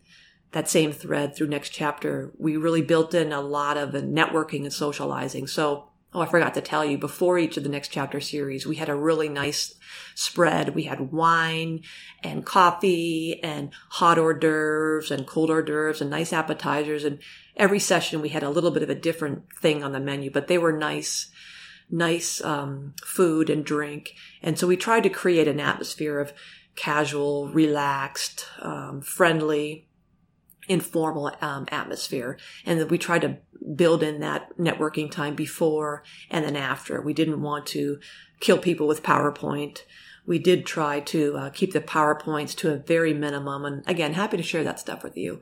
that 0.52 0.68
same 0.68 0.90
thread 0.92 1.36
through 1.36 1.48
next 1.48 1.70
chapter. 1.70 2.32
We 2.38 2.56
really 2.56 2.82
built 2.82 3.14
in 3.14 3.32
a 3.32 3.40
lot 3.40 3.76
of 3.76 3.90
networking 3.90 4.64
and 4.64 4.72
socializing. 4.72 5.46
So, 5.46 5.90
oh, 6.14 6.20
I 6.20 6.26
forgot 6.26 6.54
to 6.54 6.60
tell 6.60 6.84
you 6.84 6.96
before 6.96 7.38
each 7.38 7.56
of 7.56 7.62
the 7.62 7.68
next 7.68 7.88
chapter 7.88 8.20
series, 8.20 8.66
we 8.66 8.76
had 8.76 8.88
a 8.88 8.94
really 8.94 9.28
nice 9.28 9.74
spread. 10.14 10.74
We 10.74 10.84
had 10.84 11.12
wine 11.12 11.82
and 12.22 12.46
coffee 12.46 13.42
and 13.42 13.70
hot 13.90 14.18
hors 14.18 14.38
d'oeuvres 14.38 15.10
and 15.10 15.26
cold 15.26 15.50
hors 15.50 15.62
d'oeuvres 15.62 16.00
and 16.00 16.10
nice 16.10 16.32
appetizers 16.32 17.04
and 17.04 17.18
every 17.56 17.78
session 17.78 18.22
we 18.22 18.30
had 18.30 18.42
a 18.42 18.50
little 18.50 18.70
bit 18.70 18.82
of 18.82 18.90
a 18.90 18.94
different 18.94 19.52
thing 19.60 19.82
on 19.84 19.92
the 19.92 20.00
menu, 20.00 20.30
but 20.30 20.46
they 20.46 20.58
were 20.58 20.72
nice, 20.72 21.30
nice 21.90 22.42
um, 22.42 22.94
food 23.04 23.50
and 23.50 23.64
drink. 23.64 24.14
And 24.42 24.58
so 24.58 24.66
we 24.66 24.76
tried 24.76 25.02
to 25.02 25.10
create 25.10 25.48
an 25.48 25.60
atmosphere 25.60 26.20
of 26.20 26.32
casual, 26.74 27.48
relaxed, 27.48 28.46
um, 28.60 29.00
friendly, 29.02 29.87
informal 30.68 31.32
um, 31.40 31.66
atmosphere. 31.70 32.38
And 32.64 32.90
we 32.90 32.98
tried 32.98 33.22
to 33.22 33.38
build 33.74 34.02
in 34.02 34.20
that 34.20 34.56
networking 34.58 35.10
time 35.10 35.34
before 35.34 36.02
and 36.30 36.44
then 36.44 36.56
after. 36.56 37.00
We 37.00 37.14
didn't 37.14 37.42
want 37.42 37.66
to 37.68 37.98
kill 38.40 38.58
people 38.58 38.86
with 38.86 39.02
PowerPoint. 39.02 39.82
We 40.26 40.38
did 40.38 40.66
try 40.66 41.00
to 41.00 41.36
uh, 41.36 41.50
keep 41.50 41.72
the 41.72 41.80
PowerPoints 41.80 42.54
to 42.56 42.72
a 42.72 42.76
very 42.76 43.14
minimum. 43.14 43.64
And 43.64 43.82
again, 43.88 44.14
happy 44.14 44.36
to 44.36 44.42
share 44.42 44.64
that 44.64 44.78
stuff 44.78 45.02
with 45.02 45.16
you 45.16 45.40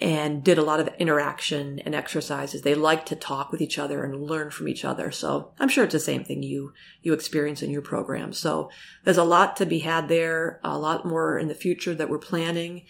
and 0.00 0.42
did 0.42 0.56
a 0.56 0.62
lot 0.62 0.80
of 0.80 0.88
interaction 0.98 1.78
and 1.80 1.94
exercises. 1.94 2.62
They 2.62 2.74
like 2.74 3.04
to 3.06 3.16
talk 3.16 3.52
with 3.52 3.60
each 3.60 3.78
other 3.78 4.02
and 4.02 4.22
learn 4.22 4.50
from 4.50 4.68
each 4.68 4.84
other. 4.84 5.10
So 5.10 5.52
I'm 5.58 5.68
sure 5.68 5.84
it's 5.84 5.92
the 5.92 6.00
same 6.00 6.24
thing 6.24 6.42
you, 6.42 6.72
you 7.02 7.12
experience 7.12 7.62
in 7.62 7.70
your 7.70 7.82
program. 7.82 8.32
So 8.32 8.70
there's 9.04 9.18
a 9.18 9.24
lot 9.24 9.56
to 9.56 9.66
be 9.66 9.80
had 9.80 10.08
there, 10.08 10.60
a 10.64 10.78
lot 10.78 11.04
more 11.04 11.38
in 11.38 11.48
the 11.48 11.54
future 11.54 11.94
that 11.94 12.08
we're 12.08 12.18
planning 12.18 12.86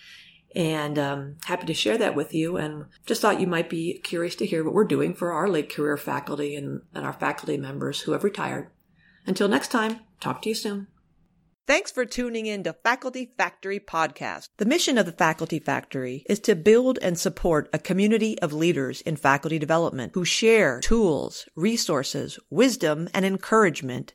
and 0.54 0.98
um, 0.98 1.36
happy 1.44 1.66
to 1.66 1.74
share 1.74 1.98
that 1.98 2.14
with 2.14 2.34
you. 2.34 2.56
And 2.56 2.86
just 3.06 3.22
thought 3.22 3.40
you 3.40 3.46
might 3.46 3.70
be 3.70 4.00
curious 4.02 4.34
to 4.36 4.46
hear 4.46 4.64
what 4.64 4.74
we're 4.74 4.84
doing 4.84 5.14
for 5.14 5.32
our 5.32 5.48
late 5.48 5.72
career 5.72 5.96
faculty 5.96 6.56
and, 6.56 6.82
and 6.94 7.04
our 7.04 7.12
faculty 7.12 7.56
members 7.56 8.02
who 8.02 8.12
have 8.12 8.24
retired. 8.24 8.70
Until 9.26 9.48
next 9.48 9.68
time, 9.68 10.00
talk 10.20 10.42
to 10.42 10.48
you 10.48 10.54
soon. 10.54 10.88
Thanks 11.66 11.92
for 11.92 12.04
tuning 12.04 12.46
in 12.46 12.64
to 12.64 12.72
Faculty 12.72 13.32
Factory 13.36 13.78
Podcast. 13.78 14.48
The 14.56 14.64
mission 14.64 14.98
of 14.98 15.06
the 15.06 15.12
Faculty 15.12 15.60
Factory 15.60 16.24
is 16.28 16.40
to 16.40 16.56
build 16.56 16.98
and 17.00 17.16
support 17.16 17.68
a 17.72 17.78
community 17.78 18.36
of 18.40 18.52
leaders 18.52 19.02
in 19.02 19.14
faculty 19.14 19.56
development 19.56 20.10
who 20.14 20.24
share 20.24 20.80
tools, 20.80 21.46
resources, 21.54 22.40
wisdom, 22.50 23.08
and 23.14 23.24
encouragement 23.24 24.14